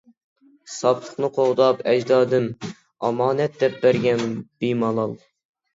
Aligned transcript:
ساپ 0.75 1.03
لىقىنى 1.09 1.29
قوغداپ 1.35 1.83
ئەجدادىم، 1.91 2.49
ئامانەت 2.73 3.61
دەپ 3.65 3.81
بەرگەن 3.87 4.29
بىمالال. 4.43 5.17